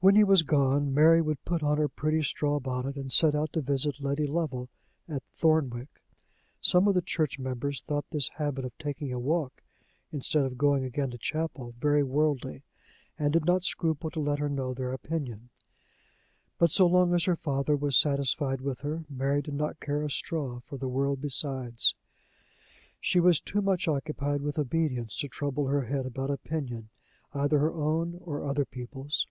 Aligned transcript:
When 0.00 0.14
he 0.14 0.22
was 0.22 0.44
gone, 0.44 0.94
Mary 0.94 1.20
would 1.20 1.44
put 1.44 1.60
on 1.60 1.76
her 1.78 1.88
pretty 1.88 2.22
straw 2.22 2.60
bonnet, 2.60 2.94
and 2.94 3.12
set 3.12 3.34
out 3.34 3.52
to 3.54 3.60
visit 3.60 3.98
Letty 4.00 4.28
Lovel 4.28 4.68
at 5.08 5.24
Thornwick. 5.36 6.00
Some 6.60 6.86
of 6.86 6.94
the 6.94 7.02
church 7.02 7.40
members 7.40 7.80
thought 7.80 8.04
this 8.12 8.28
habit 8.36 8.64
of 8.64 8.78
taking 8.78 9.12
a 9.12 9.18
walk, 9.18 9.64
instead 10.12 10.44
of 10.44 10.56
going 10.56 10.84
again 10.84 11.10
to 11.10 11.14
the 11.16 11.18
chapel, 11.18 11.74
very 11.80 12.04
worldly, 12.04 12.62
and 13.18 13.32
did 13.32 13.44
not 13.44 13.64
scruple 13.64 14.08
to 14.12 14.20
let 14.20 14.38
her 14.38 14.48
know 14.48 14.72
their 14.72 14.92
opinion; 14.92 15.50
but, 16.58 16.70
so 16.70 16.86
long 16.86 17.12
as 17.12 17.24
her 17.24 17.34
father 17.34 17.74
was 17.74 17.96
satisfied 17.96 18.60
with 18.60 18.82
her, 18.82 19.02
Mary 19.10 19.42
did 19.42 19.54
not 19.54 19.80
care 19.80 20.04
a 20.04 20.10
straw 20.10 20.60
for 20.60 20.78
the 20.78 20.88
world 20.88 21.20
besides. 21.20 21.96
She 23.00 23.18
was 23.18 23.40
too 23.40 23.60
much 23.60 23.88
occupied 23.88 24.42
with 24.42 24.60
obedience 24.60 25.16
to 25.16 25.28
trouble 25.28 25.66
her 25.66 25.86
head 25.86 26.06
about 26.06 26.30
opinion, 26.30 26.88
either 27.34 27.58
her 27.58 27.72
own 27.74 28.14
or 28.20 28.44
other 28.44 28.64
people's. 28.64 29.26